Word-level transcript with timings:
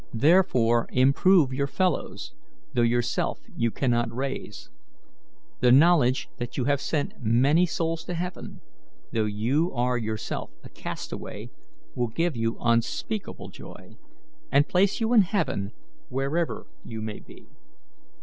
Therefore 0.15 0.87
improve 0.91 1.53
your 1.53 1.67
fellows, 1.67 2.33
though 2.73 2.81
yourself 2.81 3.39
you 3.55 3.69
cannot 3.69 4.11
raise. 4.11 4.71
The 5.59 5.71
knowledge 5.71 6.27
that 6.37 6.57
you 6.57 6.63
have 6.65 6.81
sent 6.81 7.13
many 7.21 7.67
souls 7.67 8.03
to 8.05 8.15
heaven, 8.15 8.61
though 9.13 9.25
you 9.27 9.71
are 9.73 9.99
yourself 9.99 10.49
a 10.63 10.69
castaway, 10.69 11.51
will 11.93 12.07
give 12.07 12.35
you 12.35 12.57
unspeakable 12.59 13.49
joy, 13.49 13.95
and 14.51 14.67
place 14.67 14.99
you 14.99 15.13
in 15.13 15.21
heaven 15.21 15.71
wherever 16.09 16.65
you 16.83 16.99
may 17.03 17.19
be. 17.19 17.45